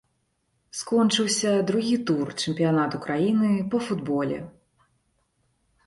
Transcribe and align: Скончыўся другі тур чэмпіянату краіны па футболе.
Скончыўся 0.79 1.51
другі 1.69 1.93
тур 2.11 2.27
чэмпіянату 2.47 2.97
краіны 3.07 3.51
па 3.75 3.87
футболе. 3.89 4.45